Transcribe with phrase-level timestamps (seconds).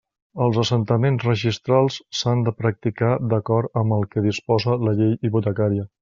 [0.43, 5.87] Els assentaments registrals s'han de practicar d'acord amb el que disposa la Llei hipotecària.